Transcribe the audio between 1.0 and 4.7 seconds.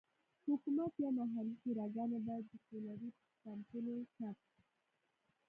یا محلي شوراګانې باید د سولري پمپونو ثبت.